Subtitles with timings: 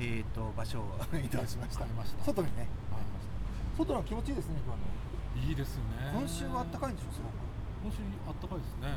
[0.00, 1.84] えー、と場所を移動しました。
[1.84, 2.24] ありました。
[2.24, 2.64] 外にね。
[2.88, 3.04] はい。
[3.76, 5.84] 外は気持ちいいですね今日のいいですね。
[6.16, 7.36] 今週は暖かいんでしょすごく。
[7.84, 8.96] 今週あったかいですね。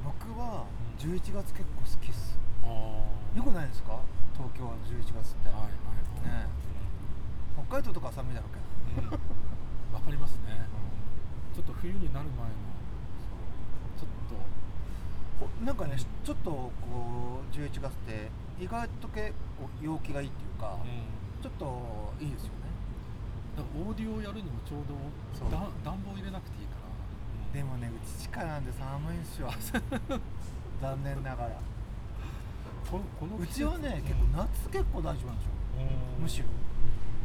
[0.00, 0.64] 僕は
[0.96, 2.40] 11月結構好きっす。
[2.64, 4.00] ああよくないですか？
[4.32, 6.48] 東京は11月って、はいはいはい、ね。
[7.68, 9.20] 北海道とかは寒いだろうけど、うん。
[9.20, 10.64] かりますね。
[11.54, 12.56] ちょっと冬になる前の
[14.00, 14.40] ちょっと。
[15.44, 16.72] ほなんかねちょっとこ
[17.44, 18.30] う11月って
[18.60, 21.42] 意外と結構陽気がいいっていうか、うん。
[21.42, 22.70] ちょっといいですよね。
[23.56, 24.94] だからオーディオをやるにもちょうど
[25.36, 25.50] そう。
[25.50, 26.88] だ暖房入れなくていいから、
[27.52, 29.50] でもねうち地下なんで寒いんですよ
[30.80, 31.60] 残念ながら。
[32.90, 33.54] このこのう季節。
[33.60, 35.52] ちはね、結構夏結構大丈夫なんですよ。
[36.18, 36.22] うん。
[36.22, 36.46] むしろ。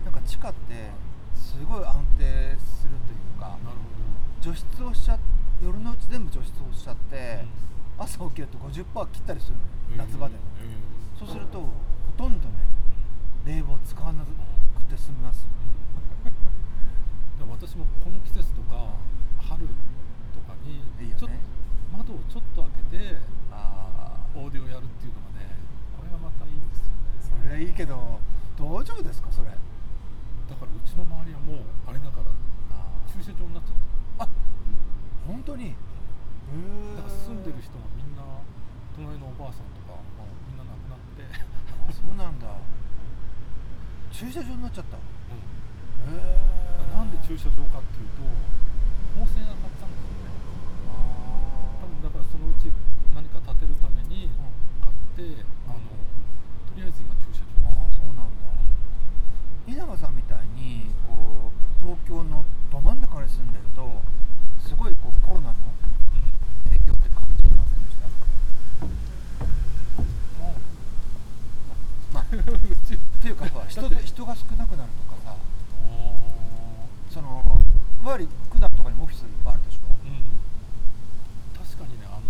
[0.06, 0.90] なんか地下って
[1.36, 3.90] すごい安定するというかなるほ
[4.42, 5.20] 除湿をしちゃ
[5.62, 7.44] 夜のうち全部除湿をしちゃって、
[7.98, 9.56] ど、朝起きると50%切ったりする
[9.98, 10.10] のよ。
[10.10, 11.68] 夏場でも、えーそうするとほ
[12.18, 12.56] とんどね
[13.46, 14.32] 冷房使わなく
[14.86, 15.46] て済みます。
[17.38, 18.96] でも私もこの季節とか
[19.40, 21.40] 春とかにいいよちょっとね
[21.92, 23.18] 窓をちょっと開けて
[23.52, 25.56] ああオーディオやるっていうのがね
[25.96, 28.20] これがまたいいんですよそねれはいいけど
[28.60, 29.56] 大丈夫ですかそれだ
[30.56, 32.28] からうちの周りはもうあれだから
[33.08, 34.30] 駐車場になっちゃっあ
[35.26, 38.24] 本当にへえただから住んでる人がみんな
[39.00, 41.24] 隣のおばあさんとかもうみんな亡くなって、
[41.88, 42.52] あそうなんだ
[44.12, 46.60] 駐車場になっちゃったへうんえ
[46.92, 48.24] なんで駐車場かっていうと
[49.20, 50.36] 法制が買ったんですよね
[51.80, 52.72] 多分だからそのうち
[53.16, 54.28] 何か建てるために
[54.84, 55.80] 買って、あの
[56.68, 58.52] とりあえず今駐車場ああそうなんだ
[59.68, 64.02] 稲葉さんみたいにこう東京のど真ん中に住んでると
[64.60, 65.56] すごいこうコロナの
[66.70, 68.06] 影響って感じませんでした
[72.14, 72.38] まあう
[72.86, 75.36] ちっていうかほら人で人が少なくなるとかさ
[77.10, 77.42] その
[78.04, 80.22] いわゆる九段とかにもオフィスいっぱいあるでしょうん
[81.58, 82.30] 確かにねあの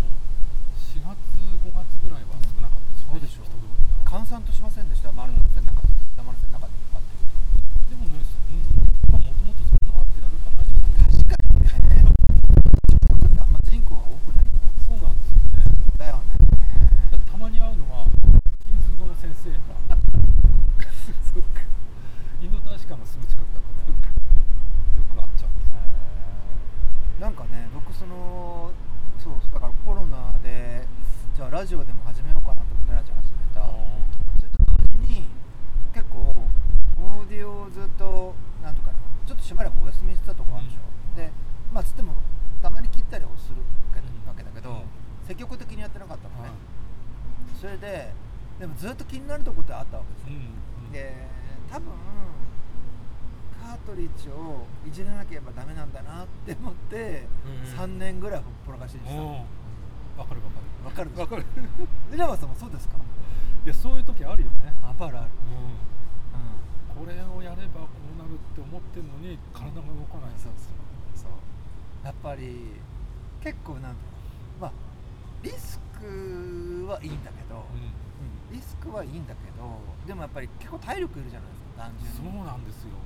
[0.80, 1.20] 4月
[1.68, 3.44] 5月ぐらいは少なかったで、しょ。
[3.44, 3.68] 人通り
[4.06, 5.12] が閑散としませんでした。
[5.12, 5.88] 丸の線の中
[6.18, 7.36] 山の線の中とかっていうと。
[7.90, 10.74] でもね、うん、まあもともとそんな出られかないし
[11.24, 11.68] 確かにね
[12.90, 14.46] 近くってあんま人口が多くない
[14.86, 16.40] そうなんですよねだよね
[17.12, 18.06] だからたまに会うのは
[18.66, 20.00] ヒンズー語の先生が
[21.34, 21.62] そっか
[22.42, 23.94] インド大使館がすぐ近くだからよ
[25.06, 25.78] く会っちゃうんですよ
[27.20, 28.72] なんかね僕その
[29.20, 30.88] そうだからコロナで
[31.36, 33.62] じゃあラジオでも始めようかなと思ってラジオ始めた
[34.40, 35.28] それと同時に
[35.94, 36.36] 結構
[37.00, 38.98] オーディオをずっとなんとかな
[39.28, 41.32] ちょっとしばらくお休みしてたとこあるでしょ、うんで
[41.74, 42.14] まあつっても
[42.62, 43.58] たまに切ったりをする
[43.92, 44.82] わけうんわけだけど、うん
[45.28, 46.52] 積極的にやってなかったのね、はい
[47.62, 48.10] それで
[48.60, 50.42] でもずっと気になるとこってあったわけですよ、
[50.86, 51.28] うんで
[51.70, 51.92] 多分
[53.62, 59.22] カートリッジをいじらなければダメなんだなって思って、うん3年ぐらいほっぽらかしにした。
[59.22, 60.86] わかるわかる。
[60.86, 61.46] わかるわかる。
[62.12, 62.98] 稲葉さんもそうですか？
[63.66, 64.74] いやそういう時あるよね。
[64.84, 65.30] ああるある、
[66.98, 70.32] これをやればこうなるって思ってるのに体が動かない。
[70.38, 70.74] そうそう。
[71.16, 71.32] そう。
[72.04, 72.74] やっぱり
[73.44, 73.96] 結構なんだろ
[74.58, 74.62] う。
[74.62, 74.72] まあ
[75.44, 77.80] リスクはいいんだけど、うん。
[77.80, 78.56] うん。
[78.56, 79.78] リスクはいいんだけど
[80.08, 82.98] でもやっぱり結構体力いるじゃないですか単純そうになんですよ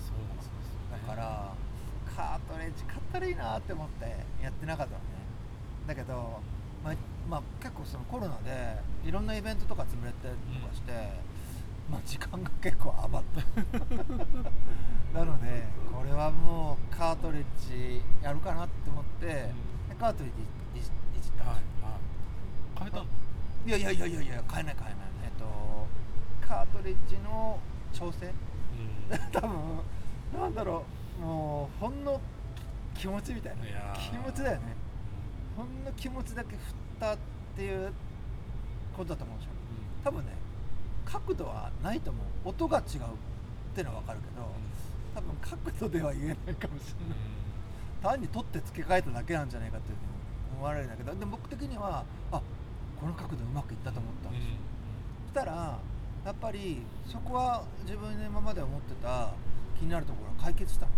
[0.00, 1.52] そうなんですよ、ね、だから
[2.16, 4.04] カートレッジ買ったらいいなって思って
[4.42, 5.04] やってなかったのね。
[5.86, 6.40] だけど、
[6.84, 6.94] まあ
[7.28, 10.92] まあ、結構そのコロナでいろんなイベントとか潰れたりとかして、
[11.90, 13.40] まあ、時間が結構余った。
[15.18, 19.52] なのでこれはもうカートレッジやるかなって思って、で
[19.98, 20.42] カートレッジ
[20.78, 21.44] いじいじった。
[21.44, 22.00] んはいですよはい。
[22.78, 23.04] 変えたの？
[23.66, 25.06] いやいやいやいやいや買えない買えない。
[25.24, 25.86] えっと
[26.46, 27.58] カートレッジの
[27.92, 28.26] 調整？
[28.26, 29.18] うん。
[29.32, 29.50] 多分
[30.34, 30.84] なんだろ
[31.18, 32.20] うもうほんの
[32.94, 33.64] 気持ちみたいな。
[33.64, 34.74] い気持ちだよね。
[35.56, 36.58] ほんの気持ちだけ振っ
[37.00, 37.18] たっ
[37.54, 37.92] ていう
[38.96, 39.52] ことだと思うんですよ。
[40.04, 40.32] 多分ね
[41.04, 42.48] 角度はないと思う。
[42.48, 42.84] 音が違うっ
[43.74, 44.46] ていうのは分かるけど
[45.14, 47.18] 多分角度では言えないかもしれない。
[48.02, 49.96] 単に取って付け替えただけなんじゃないかっていう
[50.56, 52.40] 思われるんだけどでも僕的にはあ
[53.00, 54.56] この角度うまくいったと思ったんですよ、
[55.34, 55.78] そしたら
[56.24, 59.32] やっぱりそこは自分の今まで思ってた
[59.78, 60.86] 気になるところが解決した。
[60.86, 60.92] の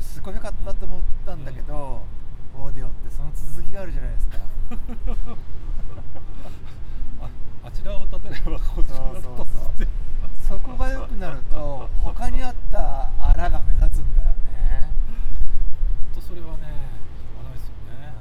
[0.00, 2.02] すごい良かったと思ったんだけど、
[2.58, 4.38] オーディオってその続きがあるじゃないですか。
[7.22, 7.28] あ
[7.64, 9.28] あちらを立てればこちらを立
[9.78, 9.88] て。
[10.48, 14.90] そこが良くなると他にあったあらが目立つんだよね。
[16.14, 16.64] とそれはね
[17.16, 18.12] しょうがないですよね、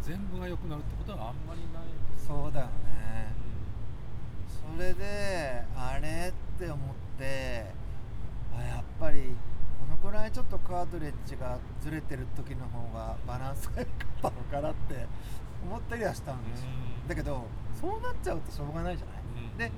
[0.00, 0.18] うん。
[0.18, 1.82] 全部が良くなるってことはあんまりない。
[1.84, 3.32] ですそうだよね。
[3.42, 3.58] うん
[4.78, 9.34] れであれって思ってあやっぱり
[9.80, 15.06] このくらいちょっとカートレッジがずれてる時の方がバランスが良かったのかなって
[15.64, 16.68] 思ったりはしたんですよ。
[17.02, 17.08] うん。
[17.08, 17.44] だけど
[17.80, 19.16] そうなっちゃうとしょうがないじゃない、
[19.50, 19.58] うん。
[19.58, 19.70] で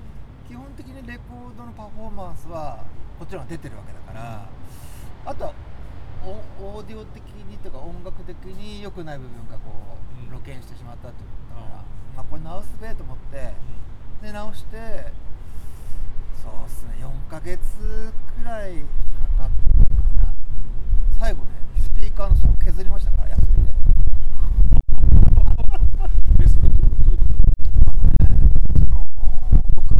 [0.47, 2.83] 基本的にレコードのパフォーマンスは
[3.19, 4.49] もちろん出てるわけだから
[5.25, 5.53] あとは
[6.25, 9.97] オオーディオ的にとか音楽的に良くない部分がこ
[10.29, 10.37] うん。
[10.37, 11.83] う露見してしまったってことだから、あ
[12.15, 13.53] まあ、これ直すべと思って
[14.21, 15.11] で直して
[16.41, 16.95] そうっすね。
[17.05, 18.73] 4ヶ月くらい
[19.37, 19.49] かかっ
[19.79, 20.33] たかな
[21.19, 21.49] 最後ね
[21.79, 23.73] スピーカーの底削りましたから休みで
[26.39, 27.25] えそれどうどういうこ
[27.87, 28.13] あのね
[28.75, 29.07] その
[29.75, 29.95] 僕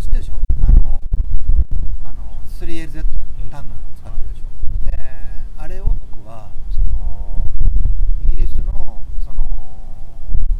[0.00, 0.34] 知ってるでしょ
[0.66, 1.00] あの
[2.04, 3.04] あの 3LZ ん
[3.50, 4.98] 単の使ってるでしょ、で
[5.56, 7.46] あれを僕はその
[8.26, 9.42] イギリスのその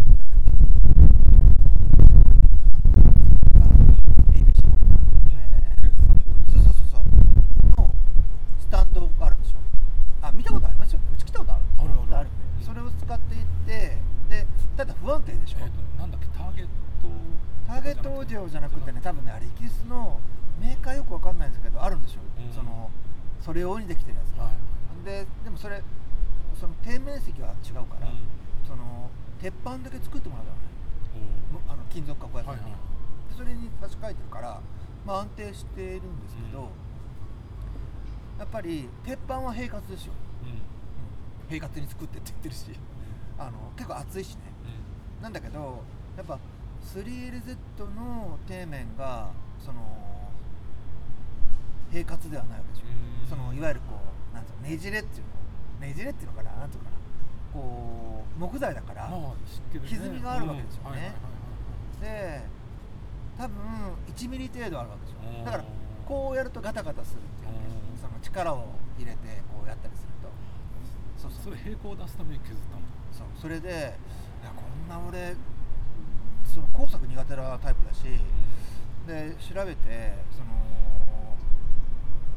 [0.08, 0.50] なんだっけ
[4.32, 5.92] BBC モニターの、えーとえ
[6.50, 7.02] そのそうそうそうそう
[7.76, 7.94] の
[8.60, 9.58] スタンドがあるんですよ
[10.22, 12.28] あ見たことありますよねうち来たことあるあるあるある
[12.60, 13.96] うんそれを使っていって
[14.28, 14.46] で
[14.76, 16.70] ただ不安定でしょ、えっとなんだっけターゲット
[17.66, 20.20] ターゲットオーディオじゃなくてね多分ねあれイギリスの
[20.60, 22.52] メーカーよくわかんないんですけどあるんですよ、うん。
[22.52, 22.90] その
[23.40, 24.54] それ用にできてるやつが、はい
[25.04, 25.80] ででもそれ
[26.58, 28.18] その底面積は違うから、うん。
[28.66, 29.08] その
[29.40, 30.68] 鉄板だけ作ってもらうからね
[31.14, 32.72] おむあの金属加工やつに、はいはい
[33.30, 34.60] でそれに差し替えてるから、
[35.06, 36.66] まあ、安定しているんですけど、うん。
[38.40, 40.12] やっぱり鉄板は平滑ですよ、
[41.48, 42.64] 平滑に作ってって言ってるし
[43.38, 44.40] あの結構厚いしね。
[45.18, 45.22] うん。
[45.22, 45.84] なんだけど
[46.16, 46.38] やっぱ
[46.82, 47.56] 3LZ
[47.94, 49.30] の底面が
[49.64, 49.80] その
[51.90, 52.86] 平滑ではないわけですよ
[53.22, 53.28] うん。
[53.28, 53.98] そのいわゆるこ
[54.32, 55.25] うなんつうのねじれっていう
[55.80, 56.98] のねじれっていうのかななんていうのかな
[57.52, 59.16] こう木材だから、ね。
[59.72, 61.12] 歪みがあるわけですよね。
[62.02, 62.42] うんはいはいはいはい。
[62.42, 62.58] で
[63.38, 63.54] 多分
[64.14, 65.44] 1ミリ程度あるわけですようん。
[65.44, 65.64] だから
[66.06, 67.54] こうやるとガタガタするっていう
[68.00, 68.64] その力を
[68.98, 69.19] 入れて
[69.52, 70.28] こうやったりすると。
[71.16, 71.54] そうそう。
[71.54, 72.82] それ平行を出すために削ったの？
[73.12, 73.26] そう。
[73.40, 73.72] それでい
[74.44, 75.34] やこんな俺
[76.58, 78.02] その工作苦手なタイプだし
[79.06, 80.50] で調べてその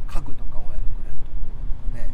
[0.08, 2.10] 家具とかをやってくれるところとかで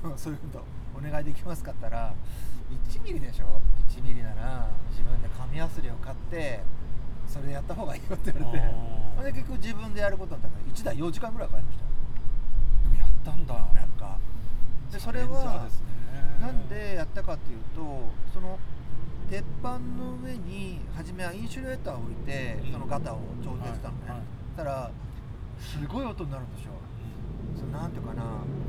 [0.00, 0.64] その そういうの
[0.96, 2.14] お願いできますかったら
[2.88, 6.62] 1ミリでしょ？1ミリなら自分で紙やすりを買って
[7.26, 8.64] それやった方がいいよって言われて。
[9.16, 11.84] それで結局自分でやることになったから1台4時間ぐらいかかりました。
[11.84, 11.90] よ
[12.84, 13.54] でもやったんだ。
[13.54, 14.18] なんか。
[14.90, 15.68] でそれは
[16.40, 17.80] なんでやったかっていうと
[18.32, 18.58] その
[19.30, 22.72] 鉄板の上に初めはインシュレーターを置いてうん。
[22.72, 24.90] そのガタを調整したのね、はいはいたら
[25.58, 26.72] すごい音になるんですよ。
[26.74, 28.22] うそのなんていうかな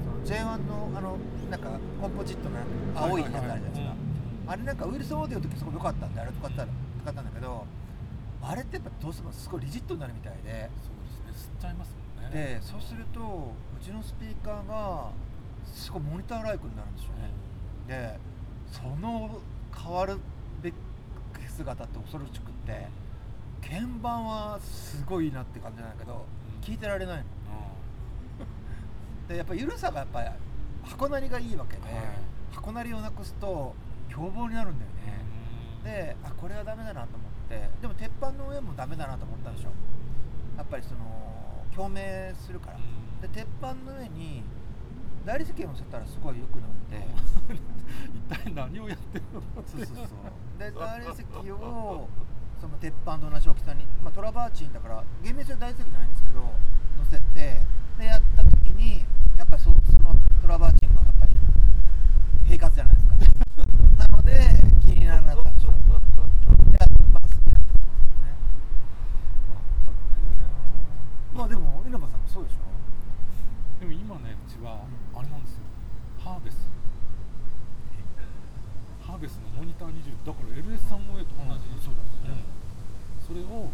[0.03, 1.17] その J1 のあの
[1.49, 1.69] なんか
[1.99, 2.57] コンポジットの
[2.95, 3.95] 青いやつあるじゃないですか、
[4.47, 6.67] あれなんかウイルスオーディオの時すごい良かったんであれ使ったら
[7.01, 7.65] 使ったんだけど
[8.43, 10.69] あれってやっぱどうしてもすごいリジットになるみたいで。
[10.83, 11.51] そうですね。
[11.55, 12.57] 吸っちゃいますもんね。
[12.59, 15.09] でそうするとうちのスピーカーが
[15.65, 17.31] すごいモニターライクになるんですよね、
[17.87, 18.19] で
[18.71, 19.41] その
[19.75, 20.19] 変わる
[21.51, 22.87] 姿って恐ろしくって
[23.61, 26.25] 鍵盤はすごいなって感じなんだけど、
[26.55, 26.63] うん。
[26.63, 27.23] 聞いてられないの。
[27.23, 27.25] う
[29.29, 30.29] でやっぱ緩さがやっぱり
[30.83, 31.93] 箱なりがいいわけで、はい。
[32.51, 33.75] 箱なりをなくすと
[34.09, 35.23] 凶暴になるんだよね、
[35.81, 35.83] ん。
[35.83, 39.69] であこれはダメだなと思ってでも鉄板の上もダメだなと思ったんでしょ。
[40.57, 43.21] やっぱりその共鳴するから、うん。
[43.21, 44.43] で鉄板の上に
[45.25, 47.07] 大理石を乗せたらすごい良くなって
[48.13, 50.59] 一体何をやってるのそうそうそう。
[50.59, 52.07] で大理石を
[52.59, 56.53] その鉄板と同じ大きさに、まあ、トラバーチンだから厳密には大理石じゃないんですけど乗
[57.09, 57.61] せて
[57.97, 59.03] でやった時に
[59.37, 61.33] やっぱりそそのトラバーチンがやっぱり
[62.45, 63.15] 平滑じゃないですか
[63.97, 64.37] なので
[64.85, 65.73] 気にならなくなったんでしょや
[67.11, 68.37] まあ好きだったと思うんですね
[71.33, 72.57] まあでも稲葉さんもそうでしょ
[73.79, 74.85] でも今ねうちは
[75.17, 75.65] あれなんですよ
[76.21, 76.69] ハーベス
[79.01, 82.37] ハーベスのモニター20だから LS3OA と同じ、うんそうだね
[83.25, 83.71] それを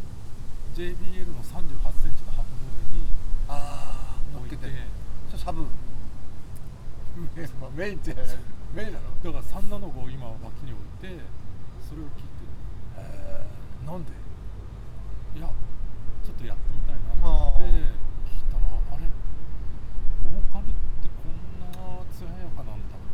[0.76, 3.08] JBL の3 8センチの箱の上に
[3.48, 4.86] ああ乗っ置いてけて
[5.30, 5.66] それサブ
[7.77, 8.15] メインって
[8.74, 9.05] メインなの？
[9.22, 11.13] だから375を今脇に置いて
[11.88, 12.34] それを聞いて。
[12.98, 14.10] えー、なんで？
[14.12, 14.17] る
[15.38, 15.48] いや
[16.25, 17.69] ちょっとやってみたいなと思って。
[17.69, 17.86] 聞い
[18.50, 19.05] たらあれ
[20.25, 21.69] ボーカルってこんな
[22.10, 23.05] 艶やかなんだと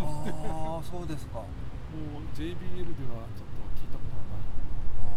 [0.00, 0.30] 思って。
[0.30, 1.42] あ あそうですか。
[1.42, 1.48] も
[2.22, 2.56] う JBL で
[3.12, 4.48] はちょっと聞いたことがない
[5.04, 5.12] あ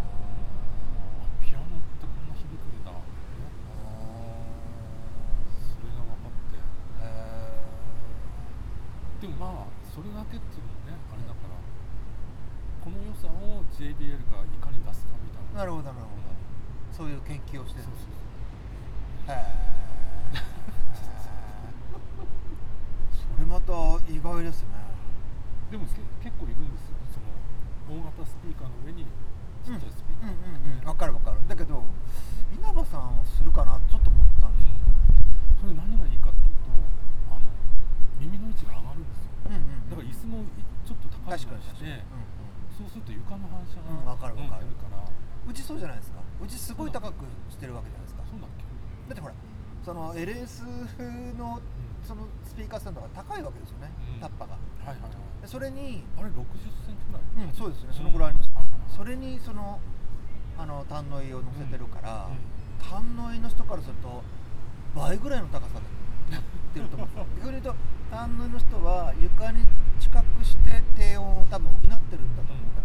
[1.40, 2.92] ピアノってこんな響くんだ
[5.56, 6.60] それが分かって
[7.00, 7.64] え
[9.24, 11.56] でもまあそれだけっていうのもねあれだから
[12.84, 16.28] この良さを JBL がいかに出すかみたいななるほどなるほど
[17.56, 19.56] そういう研究をしてるそうそうへえ
[23.16, 23.72] それまた
[24.12, 24.76] 意外ですね。
[25.72, 26.96] でもけ結構いるんですよ。
[27.12, 29.04] その大型スピーカーの上に
[29.66, 30.88] ちっちゃいスピーカー、うんうんうんうん。
[30.88, 31.40] わかるわかる。
[31.48, 31.84] だけど
[32.56, 33.80] 稲葉さんはするかな？
[33.92, 34.74] ちょっと思ったんですよ。
[34.76, 34.80] ね
[35.60, 36.72] それ何がいいかっていうと
[37.34, 37.48] あの
[38.20, 39.36] 耳の位置が上がるんですよ。
[39.52, 40.48] うんうんだから椅子もい
[40.88, 41.76] ちょっと高い確かにのに。
[41.76, 42.00] して、
[42.78, 44.70] そうすると床の反射が、うんわかるわかる。
[44.80, 45.02] から。
[45.04, 45.12] う
[45.48, 48.24] ん、うちそうじゃないですかうちすごい高くしてるわけじゃないですか。
[48.30, 48.64] そうだっけ、
[49.10, 49.34] だってほら
[49.84, 51.62] その LS の
[52.04, 54.20] そのスピーカースタンドが高いわけですよね、うん。
[54.20, 54.54] タッパが。
[54.54, 55.42] はいはいはい。
[55.42, 56.46] でそれにあれ60
[56.86, 57.48] センチぐらい？
[57.48, 57.90] うんそうですね。
[57.92, 59.80] そのぐらいありますよ、はいはいはいそれにその
[60.58, 62.40] あの単の井を乗せてるから、うん。
[62.80, 64.24] 単の井の人からすると
[64.96, 65.80] 倍ぐらいの高さ
[66.30, 67.08] でやってると思う。
[67.08, 67.76] んですよ逆に言うと
[68.12, 69.68] 単の井の人は床に
[70.00, 72.82] 近くして低音を多分補ってるんだと思うんだ。
[72.82, 72.85] け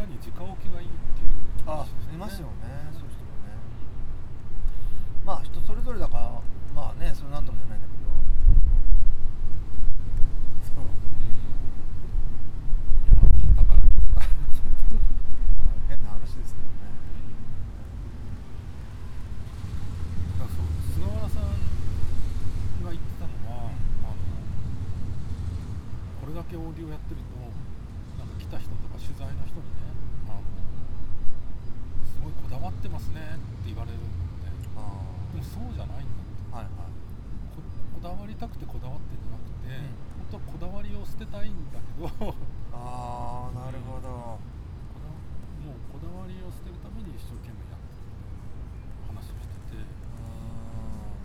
[0.00, 1.30] 屋に直置きがいいっていう
[1.66, 3.50] あ話ですいますよねそういう人もね。
[5.24, 6.40] まあ人それぞれだから
[6.74, 8.06] まあねそれなんとも言えないんだけど
[10.62, 11.34] そうい
[13.10, 13.18] や
[13.58, 14.26] 傍から見たら
[15.88, 16.94] 変な話ですけどね
[20.38, 21.42] だからそう菅原さん
[22.84, 23.74] が言ってたのは、
[24.06, 24.22] あの
[26.22, 27.34] これだけオーディオやってると
[28.22, 29.90] なんか来た人とか取材の人にね
[30.30, 30.42] あの
[32.06, 34.02] すごいこだわってますねって言われるん
[34.42, 35.02] だってあ
[35.34, 36.94] でもそうじゃないんだってあはいはい
[37.54, 37.62] こ
[37.98, 42.36] こだわりたくてこだわってんじゃなくて、うん本当はこだわりを捨てたいんだけどこ
[42.68, 48.12] ああなるほどだもうこだわりを捨てるために一生懸命やってるっ
[49.08, 49.88] て話をしててう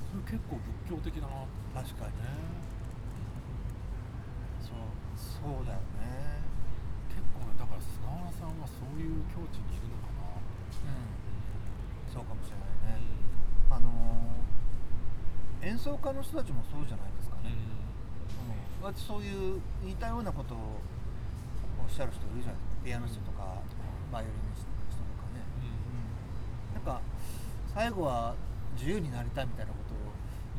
[0.07, 2.31] それ結構仏教的だなってん確かにね
[4.63, 4.87] そう
[5.19, 6.39] そうだよね
[7.11, 11.11] 結構ねだから菅原さんはそういう境地にいるのかなうん
[12.07, 13.03] そうかもしれないね、
[13.67, 17.51] あのー演奏家の人たちもそうじゃないですかね、
[18.87, 18.93] うん。
[18.95, 20.79] そういう似たようなことを
[21.83, 22.83] おっしゃる人いるじゃないですか。
[22.83, 23.59] ピアノ人とか
[24.11, 25.43] バイオリニストとかね、
[26.75, 27.01] うん、なんか
[27.73, 28.35] 最後は
[28.75, 30.11] 自由になりたいみたいなことを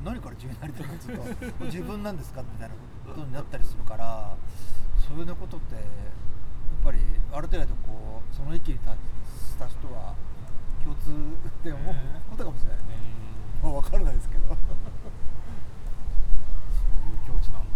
[0.05, 4.37] 何から自由になりたいかっていうと自分なんですかみたいなことになったりするから
[5.01, 5.85] そういうことってやっ
[6.85, 6.99] ぱり
[7.33, 8.97] ある程度こうその域に達
[9.37, 10.15] した人は
[10.83, 11.95] 共通って思う
[12.31, 13.14] ことかもしれないね、
[13.65, 14.43] まあ、分からないですけど。
[14.45, 14.61] そういう
[17.27, 17.71] 境地なんだ。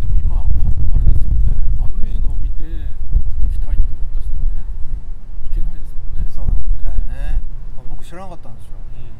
[0.00, 0.46] でも今あ
[0.98, 1.38] れですよね
[1.78, 2.82] あの映画を見て行
[3.50, 4.64] きたいと思った人はね
[5.46, 6.26] 行けないですもんね。
[6.28, 7.38] そうみたいね、
[7.76, 8.72] まあ、僕知らなかったんですよ。
[8.82, 9.14] うん。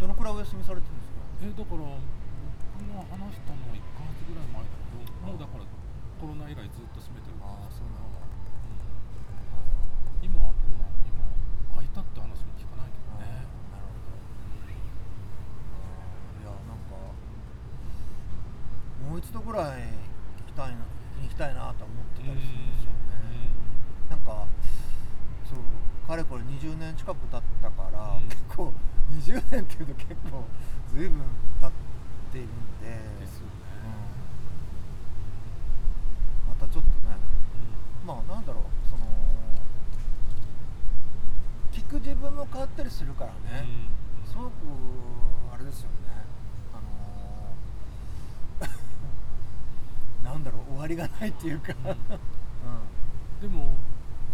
[0.00, 1.20] どのくらいお休みされてるんですか？
[1.40, 1.88] えだから僕
[2.84, 5.64] も話したのは1ヶ月ぐらい前だけどもうだから
[6.20, 8.36] コロナ以来ずっと閉めてるんですああそうなんだうん
[10.20, 11.16] 今はどうなの今
[11.72, 14.12] 空いたって話も聞かないけどねなるほど
[14.68, 14.76] い
[16.44, 16.92] やなんか
[19.08, 19.96] もう一度ぐらい行
[20.48, 20.84] きたいな
[21.24, 23.48] 行きたいなとは思ってたりするんですよね
[24.12, 24.44] なんか
[25.48, 25.60] そう
[26.08, 28.72] かれこれ20年近く経ったから、うん結構
[29.10, 29.66] 20年
[30.20, 30.44] っていう
[30.94, 31.20] 随分
[31.60, 31.70] 経っ
[32.32, 32.50] ているん
[32.80, 32.86] で。
[33.20, 33.52] ですよね。
[36.48, 36.60] うん。
[36.60, 37.16] またちょっとね
[38.02, 38.06] うん。
[38.06, 39.04] まあなんだろうその
[41.72, 43.66] 聞く自分も変わったりするからね、
[44.26, 44.50] すごく
[45.52, 45.96] あれですよね。
[46.74, 46.76] あ
[48.62, 51.90] のー なんだろう終わりがないっていうか、うん。
[51.90, 51.96] うん。
[53.40, 53.70] でも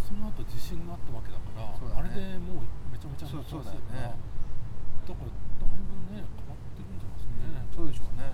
[0.07, 2.09] その後地震があったわけだからね。
[2.11, 4.15] あれでもうめちゃめちゃそう残そうだよね。
[5.07, 5.46] だから
[6.17, 8.33] ね変わってるんじゃないですかね、そうでしょうね。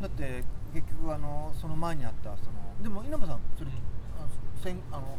[0.00, 3.76] だって結局あのその前にあったそのでも稲葉さんそれ、うん。
[4.16, 4.30] あの
[4.62, 5.18] 戦あの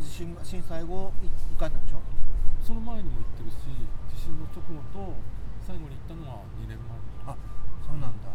[0.00, 2.00] 地震が震災後い行かれたんでしょ？
[2.62, 3.56] その前にも行ってるし
[4.16, 5.14] 地震の直後と
[5.66, 7.34] 最後に行ったのは2年前。
[7.34, 7.36] あ
[7.84, 8.28] そうなんだ、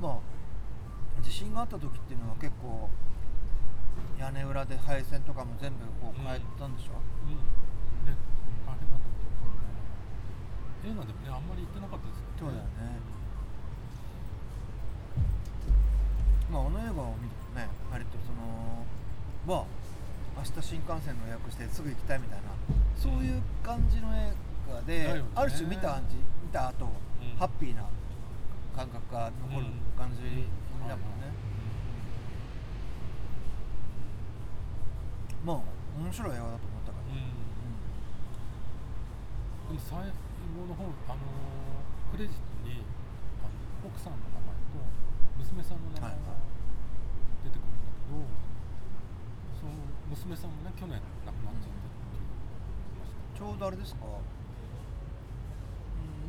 [0.00, 2.88] まあ地震があった時っていうのは結構
[4.18, 8.16] 屋根裏で配線とかも全部こう変えたんでしょ、うん、うん、ね
[8.66, 9.52] 大変だったみたいですね
[10.84, 12.40] 映画でもねあんまり行ってなかったですよね。
[12.40, 12.70] そうだよね。
[16.50, 18.86] まああの映画を見るとね割とその
[19.46, 19.66] まあ
[20.40, 22.48] 明日新幹線の予約してすぐ行きたいみたいな
[22.96, 24.32] そういう感じの映
[24.72, 25.30] 画で、だよね。
[25.34, 27.36] ある種見た感じ見た後、うん。
[27.38, 27.84] ハッピーな
[28.74, 29.66] 感覚が残る
[29.98, 30.22] 感じ
[30.88, 31.28] だもんね、
[35.44, 35.56] まあ
[35.98, 37.18] 面白い映画だと思ったから、うん。
[39.72, 39.76] うん。
[39.76, 39.98] でも最
[40.54, 42.82] 後の方、あのークレジットに
[43.38, 43.54] あの
[43.86, 44.82] 奥さんの名前と
[45.38, 46.42] 娘娘さんの名前が
[47.46, 48.26] 出てくるんだけど、
[49.54, 49.78] その
[50.10, 52.34] 娘さんもね去年亡くなっちゃってっていう
[52.98, 54.26] 話ちょうどあれですか、うん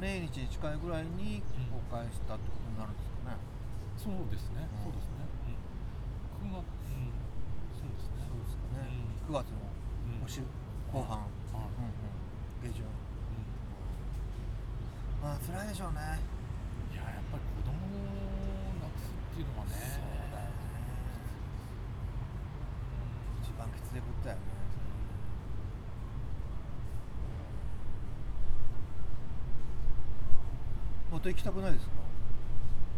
[0.01, 3.37] 命日に近いぐらいに公開したってことになるんですかね、
[3.97, 4.85] そうですね、うん。
[4.85, 5.29] そうですね、
[6.41, 7.13] うん、9月、うん、
[7.77, 8.25] そうですね。
[8.25, 8.89] そうですかね、
[9.29, 9.33] うん。
[9.33, 10.25] 9月のうん。
[10.25, 10.41] おし
[10.93, 11.29] 後半、はい。
[11.77, 11.93] うん
[12.65, 12.85] うん、下旬。
[12.85, 13.10] うん
[15.21, 16.01] まあ辛いでしょうね。
[16.91, 17.77] いややっぱり子供を
[18.81, 19.71] 亡くすっていうのはね。
[19.71, 20.57] そうだよね。
[23.45, 24.41] 一番きついことだよね。
[31.11, 31.91] また行きたくないですか？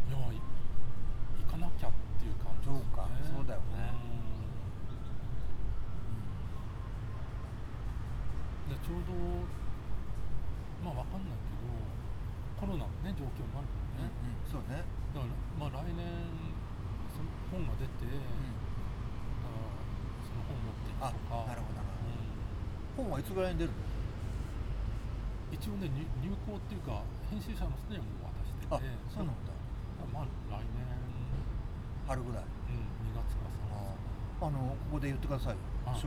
[0.07, 2.79] いやい行かなきゃっていう感じね。
[2.79, 3.09] そうか。
[3.35, 3.91] そうだよね。
[8.69, 8.79] うん。
[8.79, 9.11] でちょうど
[10.85, 11.67] まあわかんないけど
[12.63, 14.15] コロナのね状況もあるからね、
[14.47, 16.07] そうね、だからまあ来年
[17.11, 18.23] その本が出て、だか
[19.51, 19.67] ら
[20.23, 21.91] その本持っていくとあかなるほどなる
[22.95, 23.11] うん。
[23.11, 23.83] 本はいつぐらいに出るの？
[25.51, 28.71] 一応ね入入稿っていうか編集者の人にはもう渡してて。
[28.71, 28.79] あ
[29.11, 29.51] そうなんだ。
[30.15, 30.87] まあ来年、
[32.07, 32.47] 春ぐらい。
[32.47, 33.75] うん、2月か3
[34.39, 35.59] 月あのここで言ってくださいよ。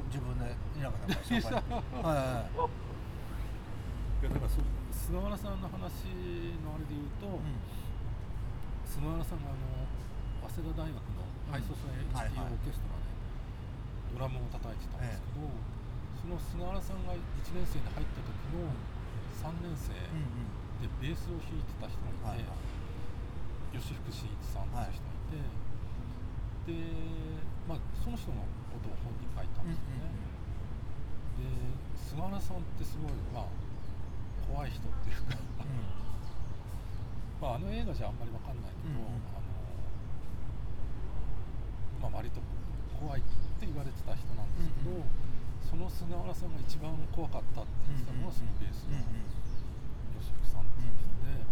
[0.08, 1.20] 自分でいなか ったか？
[1.20, 2.64] らはいはいはい。
[4.24, 4.64] いやだからそ
[4.96, 6.08] 菅原さんの話
[6.64, 7.60] のあれで言うと、うん。
[8.88, 9.84] 菅原さんがあの
[10.48, 13.12] 早稲田大学のハイソサエティオーケストラで
[14.16, 15.46] ドラムを叩いてたんですけど、
[16.16, 17.20] その菅原さんが1
[17.52, 18.72] 年生で入った時の
[19.36, 20.80] 3年生うんうん。
[20.80, 23.78] でベースを弾いてた人がいて、はいはい。
[23.78, 26.72] 吉福真一さんっていう人がいて、で、
[27.68, 30.10] まあ、その人のことを本に書いたんですよね。
[31.36, 31.44] で
[32.00, 33.52] 菅原さんってすごい、まあ、
[34.52, 35.38] 怖い人っていうか。
[37.36, 39.20] まあ、あの映画じゃあんまりわかんないけど、うんうん。
[39.36, 39.38] あ
[42.00, 42.40] のまあ、割と
[42.96, 43.24] 怖いっ
[43.60, 45.12] て言われてた人なんですけど、うんうん。
[45.60, 48.96] その菅原さんが一番怖かったって言ってたのがそのベースの
[50.16, 51.44] 吉福さんっていう人で、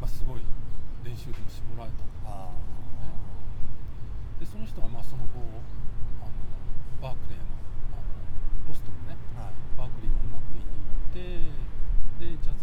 [0.00, 0.46] まあ、すごい
[1.04, 2.48] 練習でも絞られたあ
[4.40, 5.42] でその人はまあその後
[6.22, 6.32] あの
[7.02, 7.44] バークレーの
[7.98, 8.06] あの
[8.64, 9.18] ボストンのね。
[9.36, 9.54] あはい。
[9.76, 11.63] バークリー音楽院に行って
[12.24, 12.53] Allez.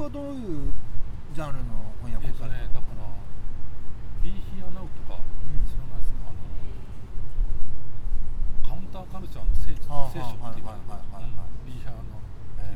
[0.00, 0.72] 訳はどういう
[1.36, 3.04] ジャンルの翻訳えっとをされてね、だから、
[4.24, 5.20] Be Here Now とか。
[5.20, 5.28] ん。
[5.68, 6.40] 知らないですか、あの
[8.64, 12.16] カウンターカルチャーの聖地聖書っていはいはいはい Be Here Now
[12.64, 12.72] え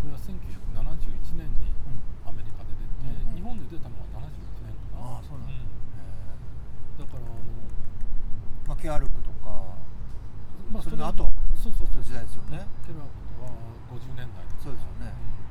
[0.00, 1.68] それは1971年に
[2.24, 5.18] アメリカで出て、うんうん日本で出たのは76年かな。
[5.18, 5.60] ああそうなんだ、うん。
[5.60, 9.76] えだから、あの、ーまあケアルクとか
[10.72, 12.64] まそれの後そうそうそう時代ですよね。
[12.86, 13.04] ケラー
[13.44, 13.52] は
[13.92, 15.12] 50年代そうですよね。
[15.36, 15.41] うん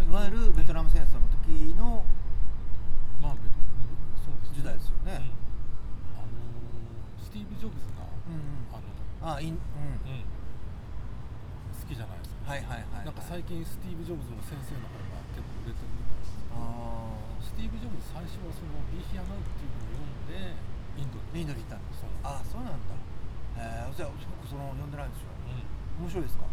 [0.00, 2.00] いわゆるベトナム戦争の時の
[3.20, 3.60] まあベト
[4.24, 5.20] そうです、時代ですよね。
[5.20, 5.28] うん。
[6.16, 6.32] あの
[7.20, 8.40] スティーブ・ジョブズが、うん
[8.72, 8.88] あの
[9.36, 9.44] あうん。
[9.46, 9.60] うん、好
[11.84, 13.04] きじゃないですか、はいはいはいはい。
[13.04, 17.12] なんか最近スティーブ・ジョブズの先生の本が結構売れてるみたいですけどあ
[17.44, 20.56] スティーブ・ジョブズ最初はその「ビーヒアナウ」っていうのを読んで
[20.96, 21.28] インドに。
[21.40, 22.96] インドに行ったんですあそうなんだ。
[23.56, 25.28] えー、じゃあ僕その読んでないんですよ。
[26.00, 26.08] うん。
[26.08, 26.44] 面白いですか？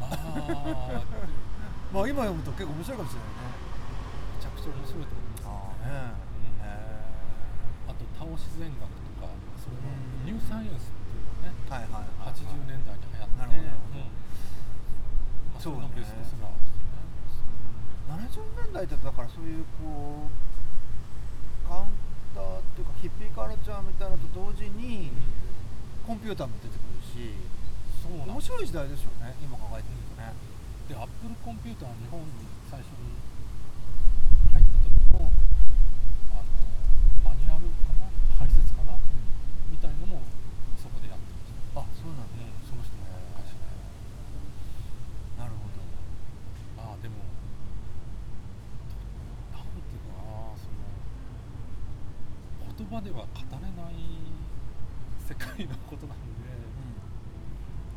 [0.00, 0.14] まあ
[1.92, 3.56] まあ今読むと結構面白いかもしれないね。
[4.36, 6.70] めちゃくちゃ面白いと思いますああねうんへ
[7.88, 8.86] あとタオ自然学と
[9.22, 9.30] か
[9.62, 10.26] それのうん。
[10.26, 12.34] ニューサイエンスっていうのがねえはいはいはい。
[12.34, 14.10] 80年代に流行ってうん。
[15.54, 15.86] まあ、そそうね。
[15.86, 16.54] れのベーですよね。
[18.06, 21.90] 70年代ってだからそういうこうカウン
[22.34, 25.10] ターっていうかヒッピーカルチャーみたいなのと同時に
[26.06, 27.34] コンピューターも出てくるし
[28.06, 30.30] 面白い時代ですよね今考えてみるとね
[30.86, 32.26] でアップルコンピューター日本に
[32.70, 33.10] 最初に
[34.54, 35.34] 入った時も
[36.30, 36.46] あの
[37.26, 38.06] マニュアルかな？
[38.38, 38.94] 解説かな、
[39.66, 40.22] みたいのも
[40.78, 43.02] そこでやってました、あそうなんだ、うん、その人の
[43.34, 43.66] 会社で
[45.42, 45.82] なるほど
[46.78, 47.18] まあでも
[49.50, 50.86] なんていうかなその
[52.62, 53.98] 言葉では語れない
[55.26, 56.54] 世界のことなんで、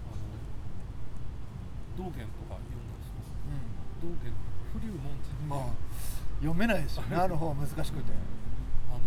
[0.09, 0.25] あの
[1.93, 4.39] 道元とか読んだりしますうん、道元の
[4.71, 5.75] 不流文字まあ
[6.39, 7.15] 読めないですよね。
[7.23, 8.11] あの方難しくて、
[8.91, 8.99] あの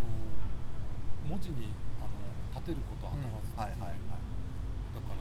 [1.29, 1.69] 文字に
[2.01, 4.01] あの立てることは頭ず、はいはいはい。
[4.97, 5.21] だから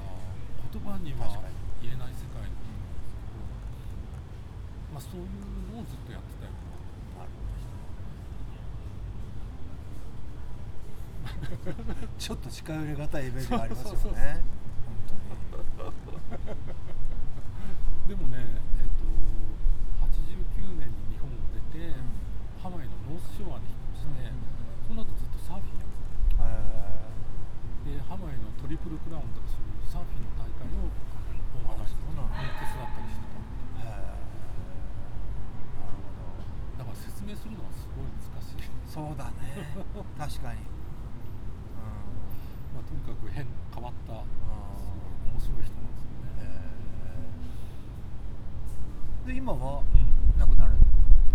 [0.72, 1.28] 言葉には
[1.82, 3.44] 言えない世界のことなんですけど、
[4.94, 6.52] まあ、そういうのをずっとやってたよ
[7.20, 7.32] なる
[11.76, 14.24] ほどちょっと近寄りがたいイメージがありますよねそうそうそう
[15.78, 15.91] 本
[18.08, 18.38] でもね、
[18.80, 19.04] えっと
[20.06, 22.12] 89年に日本を出て、うん
[22.62, 24.38] ハワイのノースショアに引っ越して、うん
[24.86, 25.98] その後ずっとサーフィンやって
[26.38, 33.41] た当にへでハワイのトリプルクラウンとかそういうサーフィンの大会をオーガナイズそうなの手伝ったりしてた
[33.82, 34.13] えへえ
[35.82, 36.13] なるほ
[36.78, 39.65] どだから説明するのはすごい難しいそうだね
[40.22, 41.82] 確かにう
[42.78, 46.54] んまあとにかく変変わったあ面白い人なんですよね、
[49.26, 50.78] で今はうん亡くなる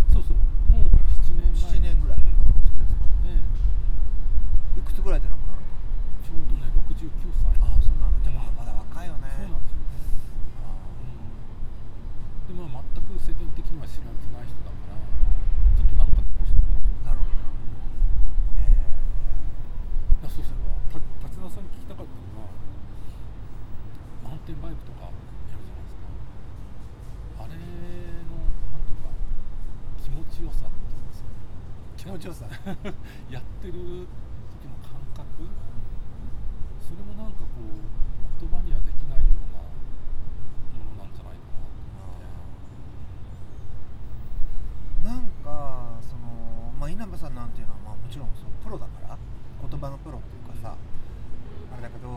[0.07, 0.37] そうそう
[0.71, 5.65] もう7年前7年ぐらい、うんあそうですかでいくつぐらいで亡くなる
[6.23, 9.97] ちょうどね69歳のああそうなんだじゃあうんまだ若いよねそうなんですよね
[10.61, 10.77] あ
[12.47, 14.99] でまあ全く世間的には知られてない人だから
[15.73, 18.67] ちょっとなんか残してもらってあなるほどうんへ
[20.21, 20.59] あそうそう
[20.91, 22.51] た立田さんに聞きたかったのは
[24.23, 26.11] マウンテンバイクとかやるじゃないですか
[27.41, 28.35] あれの
[28.75, 29.09] なんていうか
[30.03, 31.31] 気持ちよさっていうんですか
[32.27, 32.43] え気持ちよさ
[33.31, 33.79] やってる時
[34.67, 35.47] の感覚？
[36.83, 37.71] それもなんかこう
[38.39, 39.71] 言葉にはできないようなも
[40.91, 42.27] のなんじゃないかなと思って。
[45.07, 46.27] なんかその
[46.79, 49.17] まあ稲葉さんなんていうのはまあもちろんそうプロだから。
[49.57, 52.07] 言葉のプロっていうかさ、あれだけど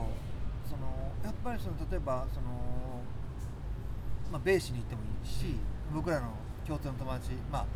[0.69, 2.51] そのやっぱりその例えばその
[4.31, 5.59] まあベーシに行ってもいいし
[5.93, 6.35] 僕らの
[6.67, 7.67] 共通の友達まあ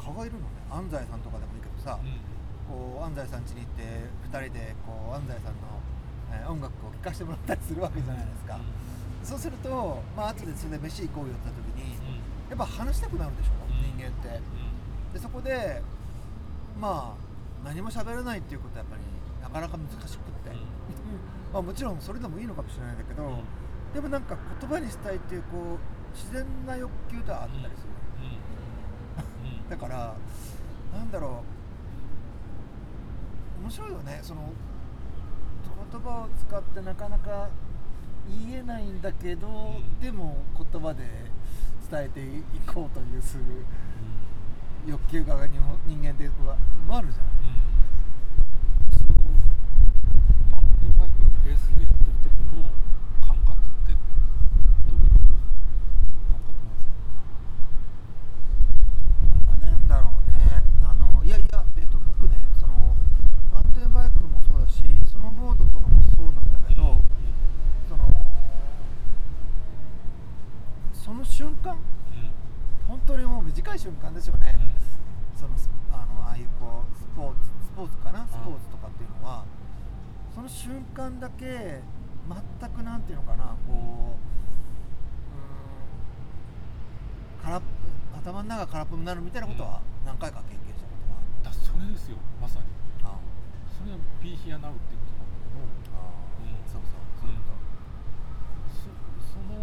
[0.00, 0.46] 顔がいるのね。
[0.70, 1.98] 安西さんとかでもいいけどさ、
[2.68, 3.82] こう安西さん家に行って
[4.30, 5.80] 2人でこう安西さんの、
[6.32, 8.58] えー音楽を聴かせてもらったりするわけじゃないですか、
[9.24, 11.94] そうするとまあ後でそれで飯行こうよって言った時に、
[12.48, 13.98] やっぱ話したくなるでしょ、うん。
[13.98, 14.40] 人間って。
[15.12, 15.82] でそこで
[16.80, 19.02] まあ何も喋れないっていうことはやっぱり
[19.42, 20.54] なかなか難しくって、
[21.52, 23.42] まあもちろんそれでもいいのかもしれないんだけど、
[23.92, 27.90] でもなんか言葉にしたいっていうこう自然な欲求とはあったりする、
[29.70, 30.14] だから
[30.92, 31.42] なんだろ
[33.60, 33.62] う。
[33.62, 34.18] 面白いよね。
[34.22, 34.52] その
[35.92, 37.48] 言葉を使ってなかなか
[38.28, 40.00] 言えないんだけど、ん。
[40.00, 40.38] でも
[40.72, 41.04] 言葉で
[41.90, 43.44] 伝えていこうというする
[44.86, 46.28] 欲求が日本人間って
[46.88, 47.26] あるじゃん。
[48.98, 49.14] その
[50.50, 51.14] マウンテンバイク
[51.48, 52.64] レースでやってる時の
[53.20, 55.08] 感覚ってどういう
[56.26, 56.90] 感覚なんですか
[59.50, 60.36] 何なんだろうね
[60.82, 62.96] あのいやいや、えっと、僕ねその
[63.52, 66.98] マウンテンバイクもそうだしスノーボードとかもそうなんだけど、
[67.88, 68.04] その
[70.92, 71.76] その瞬間
[72.88, 74.60] 本当にもう短い瞬間ですよね、
[75.34, 75.56] その
[75.90, 78.28] あのああいうこうスポーツスポーツかな？
[78.28, 79.46] スポーツとかっていうのは、
[80.34, 81.80] その瞬間だけ
[82.28, 83.56] 全くなんていうのかな？
[83.66, 87.62] こううーん空っ
[88.12, 90.92] ぽ頭の中が空っぽになるみたいなことは何回か経験したこ
[91.40, 92.18] とがだそれですよ。
[92.36, 92.66] まさに。
[93.00, 93.24] ある
[93.80, 95.96] それは Be Here Now っていうことなんだけど。
[95.96, 96.68] あうん。
[96.68, 97.64] そうそうそういうこと、
[98.76, 99.56] そその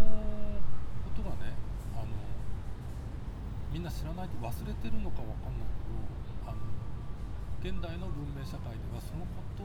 [1.05, 1.53] ことがね
[1.93, 2.09] あの
[3.77, 6.65] みんな知らないと忘れてるのかわかんないけどあの
[7.61, 9.61] 現代の文明社会ではそのこと